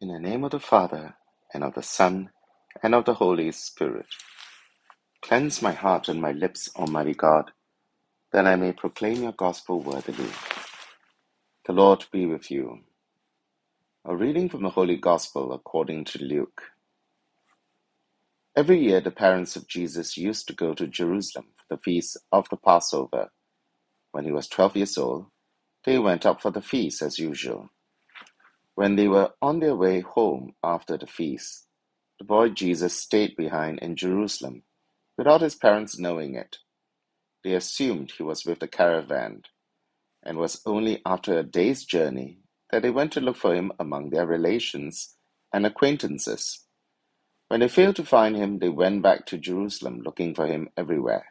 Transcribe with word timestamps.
In 0.00 0.08
the 0.08 0.20
name 0.20 0.44
of 0.44 0.52
the 0.52 0.60
Father, 0.60 1.16
and 1.54 1.64
of 1.64 1.74
the 1.74 1.82
Son, 1.82 2.30
and 2.82 2.94
of 2.94 3.06
the 3.06 3.14
Holy 3.14 3.50
Spirit. 3.52 4.06
Cleanse 5.22 5.62
my 5.62 5.72
heart 5.72 6.08
and 6.08 6.20
my 6.20 6.32
lips, 6.32 6.70
Almighty 6.76 7.14
God, 7.14 7.52
that 8.32 8.46
I 8.46 8.56
may 8.56 8.72
proclaim 8.72 9.22
your 9.22 9.32
gospel 9.32 9.82
worthily. 9.82 10.30
The 11.66 11.72
Lord 11.74 12.06
be 12.12 12.26
with 12.26 12.50
you. 12.50 12.80
A 14.04 14.16
reading 14.16 14.48
from 14.48 14.62
the 14.64 14.70
Holy 14.70 14.96
Gospel 14.96 15.52
according 15.52 16.06
to 16.06 16.24
Luke. 16.24 16.62
Every 18.56 18.80
year 18.80 19.00
the 19.00 19.10
parents 19.12 19.56
of 19.56 19.68
Jesus 19.68 20.16
used 20.18 20.48
to 20.48 20.54
go 20.54 20.74
to 20.74 20.86
Jerusalem 20.88 21.46
for 21.56 21.76
the 21.76 21.82
feast 21.82 22.18
of 22.32 22.48
the 22.50 22.56
Passover. 22.58 23.30
When 24.12 24.24
he 24.26 24.32
was 24.32 24.48
twelve 24.48 24.76
years 24.76 24.98
old, 24.98 25.26
they 25.84 25.98
went 25.98 26.26
up 26.26 26.42
for 26.42 26.50
the 26.52 26.62
feast 26.62 27.02
as 27.02 27.18
usual. 27.18 27.70
When 28.78 28.94
they 28.94 29.08
were 29.08 29.32
on 29.42 29.58
their 29.58 29.74
way 29.74 29.98
home 30.02 30.54
after 30.62 30.96
the 30.96 31.08
feast, 31.08 31.66
the 32.20 32.24
boy 32.24 32.50
Jesus 32.50 32.94
stayed 32.94 33.34
behind 33.34 33.80
in 33.80 33.96
Jerusalem 33.96 34.62
without 35.16 35.40
his 35.40 35.56
parents 35.56 35.98
knowing 35.98 36.36
it. 36.36 36.58
They 37.42 37.54
assumed 37.54 38.12
he 38.12 38.22
was 38.22 38.46
with 38.46 38.60
the 38.60 38.68
caravan, 38.68 39.42
and 40.22 40.38
was 40.38 40.62
only 40.64 41.02
after 41.04 41.36
a 41.36 41.42
day's 41.42 41.84
journey 41.84 42.38
that 42.70 42.82
they 42.82 42.90
went 42.90 43.10
to 43.14 43.20
look 43.20 43.36
for 43.36 43.52
him 43.52 43.72
among 43.80 44.10
their 44.10 44.26
relations 44.26 45.16
and 45.52 45.66
acquaintances. 45.66 46.64
When 47.48 47.58
they 47.58 47.68
failed 47.68 47.96
to 47.96 48.04
find 48.04 48.36
him, 48.36 48.60
they 48.60 48.68
went 48.68 49.02
back 49.02 49.26
to 49.26 49.38
Jerusalem 49.38 50.02
looking 50.04 50.36
for 50.36 50.46
him 50.46 50.68
everywhere. 50.76 51.26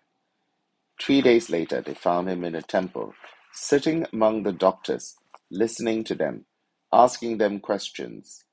Three 1.02 1.21
days 1.21 1.49
later, 1.49 1.79
they 1.79 1.93
found 1.93 2.27
him 2.27 2.43
in 2.43 2.52
the 2.52 2.61
temple, 2.61 3.13
sitting 3.53 4.05
among 4.11 4.43
the 4.43 4.52
doctors, 4.52 5.16
listening 5.49 6.03
to 6.03 6.13
them 6.13 6.45
asking 6.93 7.37
them 7.39 7.59
questions, 7.59 8.45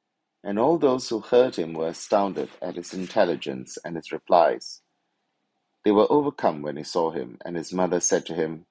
and 0.45 0.59
all 0.59 0.79
those 0.79 1.09
who 1.09 1.21
heard 1.21 1.57
him 1.57 1.75
were 1.75 1.89
astounded 1.89 2.51
at 2.63 2.77
his 2.77 2.95
intelligence 2.95 3.79
and 3.85 3.97
his 3.97 4.13
replies. 4.13 4.83
They 5.85 5.93
were 5.93 6.11
overcome 6.11 6.63
when 6.63 6.77
they 6.77 6.85
saw 6.85 7.13
him, 7.13 7.39
and 7.45 7.57
his 7.57 7.73
mother 7.73 8.01
said 8.01 8.27
to 8.27 8.35
him, 8.35 8.67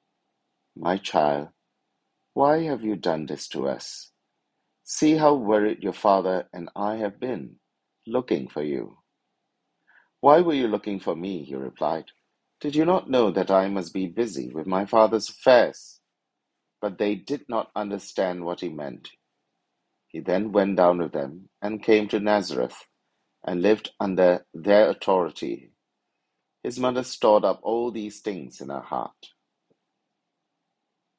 My 0.75 0.97
child, 0.97 1.50
why 2.33 2.64
have 2.64 2.83
you 2.83 2.95
done 2.95 3.28
this 3.28 3.47
to 3.50 3.67
us? 3.67 4.11
See 4.83 5.17
how 5.17 5.36
worried 5.36 5.83
your 5.83 5.94
father 5.94 6.48
and 6.53 6.70
I 6.75 6.98
have 6.98 7.20
been, 7.20 7.58
looking 8.08 8.50
for 8.50 8.64
you. 8.64 8.98
Why 10.22 10.42
were 10.42 10.53
you 10.55 10.67
looking 10.67 11.00
for 11.00 11.16
me? 11.16 11.44
He 11.44 11.55
replied. 11.55 12.05
Did 12.61 12.75
you 12.75 12.86
not 12.86 13.09
know 13.09 13.31
that 13.31 13.52
I 13.52 13.70
must 13.70 13.94
be 13.94 14.08
busy 14.08 14.50
with 14.50 14.67
my 14.67 14.86
father's 14.86 15.30
affairs? 15.30 16.00
But 16.81 16.98
they 17.00 17.16
did 17.16 17.45
not 17.50 17.72
understand 17.75 18.45
what 18.45 18.61
he 18.61 18.70
meant. 18.70 19.11
He 20.14 20.22
then 20.22 20.53
went 20.53 20.78
down 20.78 21.00
with 21.00 21.14
them 21.14 21.50
and 21.61 21.83
came 21.83 22.09
to 22.09 22.22
Nazareth, 22.22 22.78
and 23.45 23.61
lived 23.61 23.92
under 24.00 24.45
their 24.53 24.89
authority. 24.92 25.72
His 26.64 26.80
mother 26.80 27.03
stored 27.03 27.45
up 27.45 27.59
all 27.64 27.92
these 27.92 28.22
things 28.22 28.61
in 28.61 28.70
her 28.70 28.81
heart. 28.81 29.30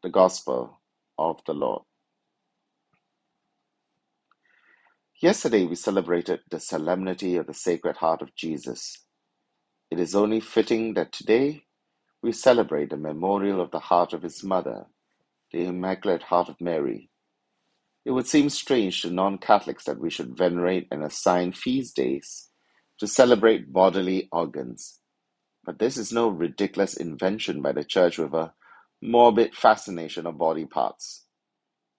The 0.02 0.10
Gospel 0.10 0.80
of 1.18 1.40
the 1.46 1.54
Lord. 1.54 1.82
Yesterday 5.22 5.66
we 5.66 5.76
celebrated 5.76 6.40
the 6.50 6.60
solemnity 6.60 7.36
of 7.36 7.46
the 7.46 7.54
Sacred 7.54 7.96
Heart 7.98 8.22
of 8.22 8.34
Jesus. 8.36 9.04
It 9.90 10.00
is 10.00 10.14
only 10.14 10.40
fitting 10.40 10.94
that 10.94 11.12
today 11.12 11.64
we 12.22 12.32
celebrate 12.32 12.90
the 12.90 12.96
memorial 12.98 13.60
of 13.60 13.70
the 13.70 13.80
heart 13.80 14.12
of 14.14 14.22
his 14.22 14.44
mother, 14.44 14.86
the 15.52 15.64
Immaculate 15.66 16.24
Heart 16.24 16.50
of 16.50 16.60
Mary, 16.60 17.10
it 18.04 18.10
would 18.10 18.26
seem 18.26 18.50
strange 18.50 19.02
to 19.02 19.10
non-Catholics 19.10 19.84
that 19.84 19.98
we 19.98 20.10
should 20.10 20.36
venerate 20.36 20.88
and 20.90 21.02
assign 21.02 21.52
feast 21.52 21.96
days 21.96 22.50
to 22.98 23.06
celebrate 23.06 23.72
bodily 23.72 24.28
organs. 24.30 25.00
But 25.64 25.78
this 25.78 25.96
is 25.96 26.12
no 26.12 26.28
ridiculous 26.28 26.94
invention 26.94 27.62
by 27.62 27.72
the 27.72 27.84
Church 27.84 28.18
with 28.18 28.34
a 28.34 28.52
morbid 29.02 29.54
fascination 29.54 30.26
of 30.26 30.38
body 30.38 30.66
parts. 30.66 31.24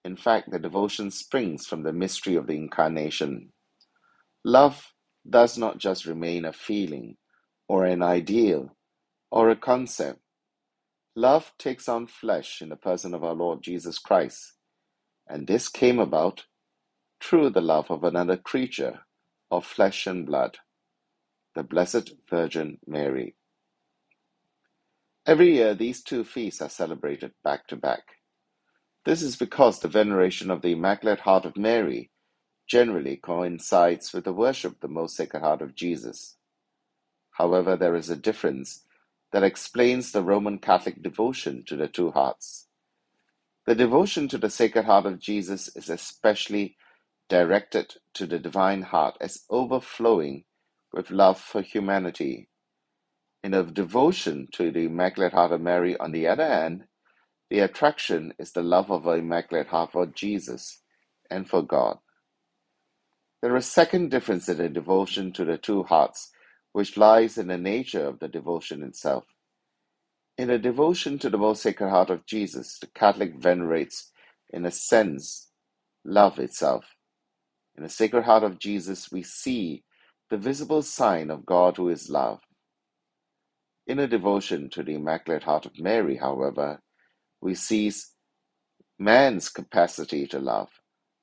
In 0.04 0.16
fact, 0.16 0.50
the 0.52 0.60
devotion 0.60 1.10
springs 1.10 1.66
from 1.66 1.82
the 1.82 1.92
mystery 1.92 2.36
of 2.36 2.46
the 2.46 2.54
Incarnation. 2.54 3.52
Love 4.44 4.92
does 5.28 5.58
not 5.58 5.78
just 5.78 6.06
remain 6.06 6.44
a 6.44 6.52
feeling, 6.52 7.16
or 7.68 7.84
an 7.84 8.02
ideal, 8.02 8.76
or 9.32 9.50
a 9.50 9.56
concept. 9.56 10.20
Love 11.16 11.52
takes 11.58 11.88
on 11.88 12.06
flesh 12.06 12.62
in 12.62 12.68
the 12.68 12.76
person 12.76 13.14
of 13.14 13.24
our 13.24 13.34
Lord 13.34 13.62
Jesus 13.62 13.98
Christ 13.98 14.55
and 15.28 15.46
this 15.46 15.68
came 15.68 15.98
about 16.00 16.46
through 17.22 17.50
the 17.50 17.62
love 17.62 17.90
of 17.90 18.04
another 18.04 18.36
creature 18.36 19.00
of 19.50 19.66
flesh 19.66 20.06
and 20.06 20.26
blood, 20.26 20.58
the 21.54 21.64
Blessed 21.64 22.12
Virgin 22.30 22.78
Mary. 22.86 23.36
Every 25.26 25.54
year, 25.56 25.74
these 25.74 26.02
two 26.02 26.24
feasts 26.24 26.62
are 26.62 26.70
celebrated 26.70 27.32
back 27.44 27.68
to 27.68 27.76
back. 27.76 28.04
This 29.04 29.22
is 29.22 29.36
because 29.36 29.80
the 29.80 29.88
veneration 29.88 30.50
of 30.50 30.62
the 30.62 30.72
Immaculate 30.72 31.20
Heart 31.20 31.46
of 31.46 31.56
Mary 31.56 32.10
generally 32.68 33.16
coincides 33.16 34.12
with 34.14 34.24
the 34.24 34.34
worship 34.34 34.74
of 34.74 34.80
the 34.80 34.88
Most 34.88 35.16
Sacred 35.16 35.40
Heart 35.42 35.62
of 35.62 35.74
Jesus. 35.76 36.36
However, 37.32 37.76
there 37.76 37.96
is 37.96 38.10
a 38.10 38.16
difference 38.16 38.84
that 39.32 39.44
explains 39.44 40.12
the 40.12 40.22
Roman 40.22 40.58
Catholic 40.58 41.02
devotion 41.02 41.64
to 41.68 41.76
the 41.76 41.88
two 41.88 42.12
hearts. 42.12 42.65
The 43.66 43.76
devotion 43.76 44.28
to 44.28 44.38
the 44.38 44.50
Sacred 44.50 44.86
Heart 44.86 45.06
of 45.06 45.20
Jesus 45.20 45.74
is 45.76 45.90
especially 45.90 46.76
directed 47.28 47.94
to 48.14 48.26
the 48.26 48.38
Divine 48.40 48.82
Heart 48.82 49.16
as 49.20 49.44
overflowing 49.50 50.44
with 50.92 51.10
love 51.10 51.40
for 51.40 51.62
humanity. 51.62 52.48
In 53.44 53.52
the 53.52 53.64
devotion 53.64 54.48
to 54.54 54.70
the 54.72 54.86
Immaculate 54.86 55.32
Heart 55.34 55.52
of 55.52 55.62
Mary, 55.62 55.96
on 55.98 56.12
the 56.12 56.28
other 56.28 56.46
hand, 56.46 56.84
the 57.50 57.60
attraction 57.60 58.34
is 58.38 58.52
the 58.52 58.62
love 58.62 58.90
of 58.90 59.04
the 59.04 59.12
Immaculate 59.12 59.68
Heart 59.68 59.92
for 59.92 60.06
Jesus 60.06 60.82
and 61.30 61.48
for 61.48 61.62
God. 61.62 61.98
There 63.42 63.56
is 63.56 63.66
a 63.66 63.70
second 63.70 64.10
difference 64.10 64.48
in 64.48 64.58
the 64.58 64.68
devotion 64.70 65.32
to 65.34 65.44
the 65.46 65.58
two 65.58 65.84
hearts, 65.84 66.32
which 66.72 66.98
lies 66.98 67.38
in 67.38 67.48
the 67.48 67.58
nature 67.58 68.06
of 68.06 68.20
the 68.20 68.28
devotion 68.28 68.82
itself. 68.82 69.24
In 70.38 70.50
a 70.50 70.58
devotion 70.58 71.18
to 71.20 71.30
the 71.30 71.38
Most 71.38 71.62
Sacred 71.62 71.90
Heart 71.90 72.10
of 72.10 72.26
Jesus, 72.26 72.78
the 72.80 72.88
Catholic 72.88 73.36
venerates, 73.36 74.12
in 74.50 74.66
a 74.66 74.70
sense, 74.72 75.50
love 76.04 76.38
itself. 76.40 76.84
In 77.76 77.84
the 77.84 77.88
Sacred 77.90 78.24
Heart 78.24 78.44
of 78.44 78.58
Jesus, 78.58 79.12
we 79.12 79.22
see 79.22 79.84
the 80.30 80.38
visible 80.38 80.82
sign 80.82 81.30
of 81.30 81.46
God 81.46 81.76
who 81.78 81.88
is 81.90 82.10
love. 82.10 82.40
In 83.86 83.98
a 84.00 84.08
devotion 84.08 84.70
to 84.70 84.82
the 84.82 84.94
Immaculate 84.94 85.44
Heart 85.44 85.66
of 85.66 85.78
Mary, 85.78 86.16
however, 86.16 86.80
we 87.42 87.54
see 87.54 87.92
man's 88.98 89.50
capacity 89.50 90.26
to 90.28 90.40
love, 90.40 90.70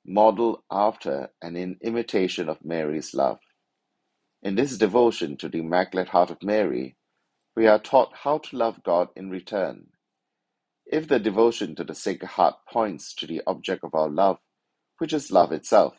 modeled 0.06 0.60
after 0.70 1.30
and 1.42 1.56
in 1.56 1.78
imitation 1.82 2.48
of 2.48 2.64
Mary's 2.64 3.14
love. 3.14 3.40
In 4.42 4.56
this 4.56 4.78
devotion 4.78 5.36
to 5.38 5.48
the 5.50 5.60
Immaculate 5.60 6.08
Heart 6.10 6.32
of 6.32 6.42
Mary, 6.42 6.96
we 7.56 7.66
are 7.66 7.78
taught 7.80 8.12
how 8.24 8.38
to 8.38 8.56
love 8.56 8.82
God 8.84 9.08
in 9.16 9.30
return. 9.30 9.88
If 10.86 11.08
the 11.08 11.20
devotion 11.20 11.74
to 11.76 11.84
the 11.84 11.94
Sacred 11.94 12.28
Heart 12.28 12.56
points 12.70 13.14
to 13.16 13.26
the 13.26 13.42
object 13.46 13.84
of 13.84 13.94
our 13.94 14.10
love, 14.10 14.38
which 14.98 15.12
is 15.12 15.32
love 15.32 15.52
itself, 15.52 15.94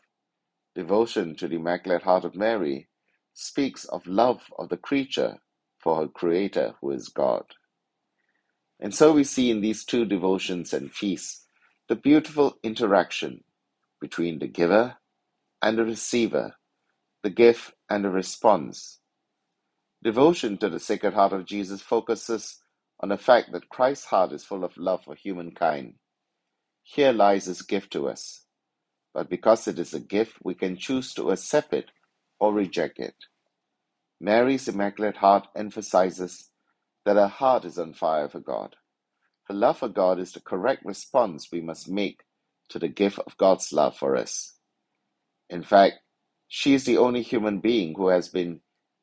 devotion 0.76 1.36
to 1.38 1.48
the 1.48 1.58
Immaculate 1.58 2.04
Heart 2.04 2.26
of 2.26 2.36
Mary 2.36 2.90
speaks 3.34 3.86
of 3.86 4.08
love 4.08 4.44
of 4.60 4.70
the 4.70 4.78
creature 4.78 5.38
for 5.80 5.98
her 6.02 6.08
Creator, 6.08 6.76
who 6.82 6.92
is 6.92 7.10
God. 7.10 7.46
And 8.80 8.94
so 8.96 9.14
we 9.14 9.24
see 9.26 9.52
in 9.52 9.62
these 9.62 9.86
two 9.86 10.06
devotions 10.06 10.74
and 10.74 10.92
feasts 10.94 11.48
the 11.90 11.96
beautiful 11.96 12.58
interaction 12.64 13.44
between 14.02 14.40
the 14.40 14.48
giver 14.48 14.98
and 15.62 15.78
the 15.78 15.86
receiver, 15.86 16.56
the 17.24 17.30
gift 17.32 17.74
and 17.90 18.06
the 18.06 18.10
response, 18.12 19.00
Devotion 20.06 20.60
to 20.60 20.70
the 20.70 20.80
Sacred 20.80 21.16
Heart 21.16 21.34
of 21.34 21.46
Jesus 21.48 21.82
focuses 21.82 22.60
on 23.00 23.10
the 23.10 23.18
fact 23.18 23.52
that 23.54 23.70
Christ's 23.70 24.06
heart 24.06 24.34
is 24.34 24.46
full 24.46 24.64
of 24.64 24.78
love 24.78 25.04
for 25.04 25.16
humankind. 25.16 25.96
Here 26.84 27.12
lies 27.12 27.46
his 27.46 27.64
gift 27.64 27.92
to 27.94 28.08
us. 28.08 28.46
But 29.16 29.32
because 29.32 29.68
it 29.68 29.80
is 29.80 29.96
a 29.96 30.00
gift, 30.00 30.38
we 30.44 30.54
can 30.54 30.78
choose 30.78 31.16
to 31.16 31.32
accept 31.32 31.74
it 31.74 31.90
or 32.40 32.54
reject 32.54 33.00
it. 33.00 33.16
Mary's 34.22 34.68
Immaculate 34.68 35.18
Heart 35.18 35.48
emphasizes 35.56 36.52
that 37.04 37.16
her 37.16 37.28
heart 37.28 37.66
is 37.66 37.80
on 37.80 37.96
fire 37.96 38.30
for 38.30 38.40
God. 38.40 38.76
Her 39.46 39.56
love 39.56 39.80
for 39.80 39.90
God 39.90 40.20
is 40.20 40.34
the 40.34 40.40
correct 40.40 40.86
response 40.86 41.50
we 41.52 41.62
must 41.62 41.90
make 41.90 42.22
to 42.70 42.78
the 42.78 42.90
gift 42.90 43.18
of 43.26 43.38
God's 43.38 43.74
love 43.74 43.98
for 43.98 44.16
us. 44.16 44.54
In 45.50 45.64
fact, 45.64 45.96
she 46.48 46.76
is 46.76 46.86
the 46.86 47.00
only 47.00 47.24
human 47.24 47.60
being 47.60 47.96
who 47.96 48.10
has 48.10 48.30
been 48.30 48.62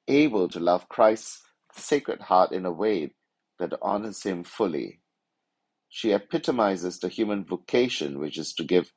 able 0.09 0.49
to 0.49 0.61
love 0.61 0.89
Christ's 0.89 1.41
Sacred 1.75 2.21
Heart 2.21 2.53
in 2.53 2.67
a 2.67 2.73
way 2.73 3.13
that 3.59 3.73
honors 3.83 4.23
him 4.23 4.45
fully. 4.45 5.01
She 5.89 6.13
epitomizes 6.13 6.99
the 6.99 7.09
human 7.09 7.45
vocation, 7.45 8.19
which 8.19 8.39
is 8.39 8.55
to 8.55 8.65
give 8.65 8.93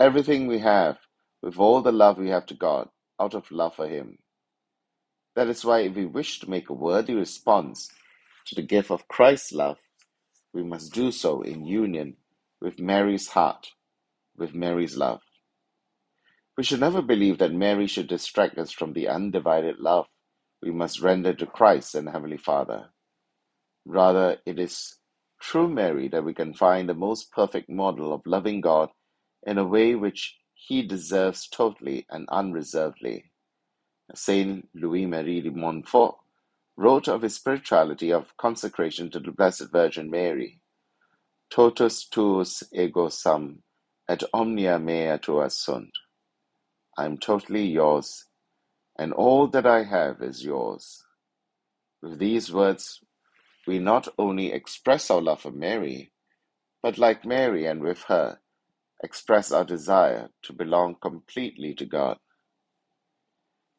everything 0.00 0.46
we 0.48 0.58
have 0.58 0.98
with 1.42 1.58
all 1.58 1.82
the 1.82 1.92
love 1.92 2.18
we 2.18 2.30
have 2.30 2.46
to 2.46 2.54
God, 2.54 2.88
out 3.20 3.34
of 3.34 3.50
love 3.50 3.76
for 3.76 3.88
Him. 3.88 4.18
That 5.36 5.48
is 5.48 5.64
why, 5.64 5.80
if 5.80 5.94
we 5.94 6.04
wish 6.06 6.40
to 6.40 6.50
make 6.50 6.68
a 6.68 6.74
worthy 6.74 7.14
response 7.14 7.88
to 8.46 8.54
the 8.56 8.62
gift 8.62 8.90
of 8.90 9.08
Christ's 9.08 9.52
love, 9.52 9.78
we 10.52 10.64
must 10.64 10.92
do 10.92 11.12
so 11.12 11.42
in 11.42 11.64
union 11.64 12.16
with 12.60 12.80
Mary's 12.80 13.28
heart, 13.28 13.68
with 14.36 14.54
Mary's 14.54 14.96
love. 14.96 15.20
We 16.58 16.64
should 16.64 16.80
never 16.80 17.00
believe 17.02 17.38
that 17.38 17.54
Mary 17.54 17.86
should 17.86 18.08
distract 18.08 18.58
us 18.58 18.72
from 18.72 18.92
the 18.92 19.08
undivided 19.08 19.78
love 19.78 20.06
we 20.62 20.70
must 20.72 21.00
render 21.00 21.34
to 21.34 21.46
Christ 21.46 21.94
and 21.94 22.08
Heavenly 22.08 22.38
Father. 22.38 22.90
Rather, 23.86 24.38
it 24.46 24.58
is 24.58 24.96
through 25.42 25.68
Mary 25.68 26.08
that 26.08 26.24
we 26.24 26.34
can 26.34 26.54
find 26.54 26.88
the 26.88 26.94
most 26.94 27.32
perfect 27.32 27.68
model 27.70 28.12
of 28.12 28.22
loving 28.26 28.60
God 28.60 28.90
in 29.44 29.58
a 29.58 29.64
way 29.66 29.94
which 29.94 30.36
He 30.54 30.82
deserves 30.82 31.48
totally 31.48 32.06
and 32.10 32.28
unreservedly. 32.30 33.24
Saint 34.14 34.68
Louis 34.74 35.06
Marie 35.06 35.40
de 35.42 35.50
Montfort 35.50 36.16
wrote 36.76 37.08
of 37.08 37.22
his 37.22 37.36
spirituality 37.36 38.12
of 38.12 38.36
consecration 38.36 39.10
to 39.10 39.20
the 39.20 39.32
Blessed 39.32 39.70
Virgin 39.72 40.10
Mary. 40.10 40.60
Totus 41.50 42.08
tuus 42.08 42.62
ego 42.72 43.08
sum, 43.08 43.62
et 44.08 44.22
omnia 44.34 44.78
mea 44.78 45.18
tua 45.18 45.50
sunt. 45.50 45.90
I 46.98 47.06
am 47.06 47.18
totally 47.18 47.66
yours, 47.66 48.26
and 48.98 49.12
all 49.12 49.48
that 49.48 49.66
I 49.66 49.84
have 49.84 50.22
is 50.22 50.44
yours. 50.44 51.04
With 52.02 52.18
these 52.18 52.52
words, 52.52 53.00
we 53.66 53.78
not 53.78 54.08
only 54.18 54.52
express 54.52 55.10
our 55.10 55.22
love 55.22 55.42
for 55.42 55.52
Mary, 55.52 56.12
but 56.82 56.98
like 56.98 57.24
Mary 57.24 57.66
and 57.66 57.82
with 57.82 58.04
her, 58.04 58.40
express 59.02 59.52
our 59.52 59.64
desire 59.64 60.30
to 60.42 60.52
belong 60.52 60.96
completely 61.00 61.74
to 61.74 61.86
God. 61.86 62.18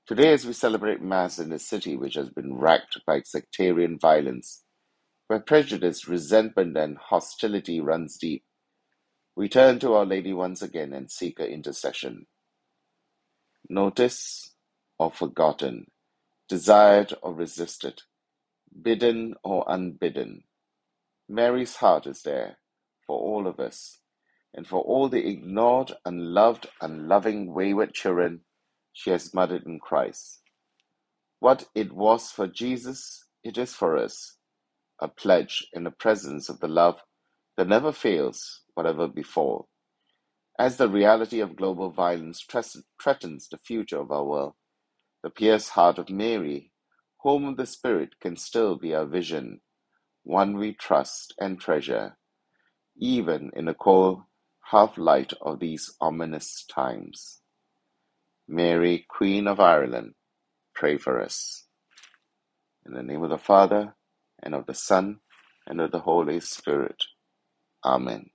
Today, 0.08 0.34
as 0.34 0.46
we 0.46 0.54
celebrate 0.54 1.02
Mass 1.02 1.40
in 1.40 1.52
a 1.54 1.60
city 1.60 1.96
which 1.98 2.16
has 2.16 2.30
been 2.30 2.58
racked 2.58 3.00
by 3.08 3.22
sectarian 3.24 3.98
violence, 4.00 4.64
where 5.28 5.40
prejudice, 5.40 6.08
resentment, 6.08 6.78
and 6.78 6.98
hostility 6.98 7.80
runs 7.80 8.18
deep, 8.18 8.44
we 9.36 9.50
turn 9.50 9.80
to 9.80 9.94
Our 9.94 10.06
Lady 10.06 10.34
once 10.34 10.62
again 10.62 10.94
and 10.94 11.10
seek 11.10 11.40
her 11.40 11.46
intercession. 11.46 12.28
Notice 13.70 14.53
or 15.00 15.12
forgotten, 15.12 15.88
desired 16.50 17.14
or 17.24 17.34
resisted, 17.34 18.04
bidden 18.84 19.36
or 19.44 19.66
unbidden, 19.68 20.44
Mary's 21.30 21.78
heart 21.78 22.08
is 22.08 22.24
there 22.24 22.58
for 23.08 23.20
all 23.20 23.48
of 23.48 23.60
us, 23.60 24.00
and 24.54 24.68
for 24.68 24.82
all 24.82 25.10
the 25.10 25.28
ignored, 25.28 25.94
unloved, 26.06 26.68
unloving, 26.82 27.54
wayward 27.54 27.94
children 27.94 28.42
she 28.94 29.12
has 29.12 29.34
mothered 29.34 29.66
in 29.66 29.80
Christ. 29.80 30.42
What 31.40 31.66
it 31.76 31.94
was 31.94 32.32
for 32.32 32.48
Jesus, 32.48 33.26
it 33.44 33.58
is 33.58 33.76
for 33.76 33.98
us, 33.98 34.38
a 35.02 35.08
pledge 35.10 35.68
in 35.74 35.84
the 35.86 35.92
presence 35.92 36.50
of 36.50 36.60
the 36.62 36.68
love 36.70 37.02
that 37.58 37.68
never 37.70 37.92
fails, 37.94 38.62
whatever 38.76 39.08
befall. 39.08 39.70
As 40.60 40.78
the 40.78 40.90
reality 40.90 41.40
of 41.42 41.56
global 41.58 41.92
violence 41.92 42.46
threatens 43.02 43.50
the 43.50 43.58
future 43.60 44.00
of 44.00 44.12
our 44.12 44.26
world, 44.26 44.54
the 45.24 45.32
pierced 45.32 45.72
heart 45.72 46.00
of 46.00 46.10
Mary, 46.10 46.72
home 47.20 47.46
of 47.46 47.58
the 47.58 47.68
Spirit, 47.68 48.20
can 48.22 48.38
still 48.38 48.78
be 48.78 48.96
our 48.96 49.06
vision, 49.06 49.62
one 50.24 50.58
we 50.58 50.74
trust 50.74 51.34
and 51.40 51.60
treasure, 51.62 52.18
even 52.98 53.52
in 53.56 53.66
the 53.66 53.74
cold 53.76 54.22
half 54.72 54.98
light 54.98 55.34
of 55.42 55.60
these 55.60 55.94
ominous 56.02 56.66
times. 56.66 57.42
Mary, 58.48 59.06
Queen 59.10 59.48
of 59.48 59.60
Ireland, 59.60 60.14
pray 60.76 60.98
for 60.98 61.22
us. 61.22 61.66
In 62.86 62.94
the 62.94 63.04
name 63.04 63.24
of 63.24 63.30
the 63.32 63.38
Father, 63.40 63.96
and 64.44 64.56
of 64.56 64.66
the 64.68 64.76
Son, 64.76 65.20
and 65.68 65.82
of 65.82 65.92
the 65.92 66.00
Holy 66.02 66.40
Spirit. 66.42 67.04
Amen. 67.86 68.32